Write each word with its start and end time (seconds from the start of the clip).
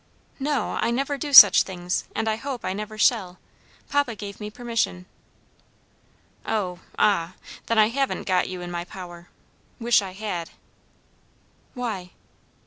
"No, 0.39 0.79
I 0.81 0.89
never 0.89 1.15
do 1.15 1.31
such 1.31 1.61
things, 1.61 2.05
and 2.15 2.27
hope 2.27 2.65
I 2.65 2.73
never 2.73 2.97
shall; 2.97 3.37
papa 3.87 4.15
gave 4.15 4.39
me 4.39 4.49
permission." 4.49 5.05
"Oh; 6.43 6.79
ah! 6.97 7.35
then 7.67 7.77
I 7.77 7.89
haven't 7.89 8.23
got 8.23 8.49
you 8.49 8.61
in 8.61 8.71
my 8.71 8.83
power: 8.83 9.29
wish 9.79 10.01
I 10.01 10.13
had." 10.13 10.49
"Why?" 11.75 12.09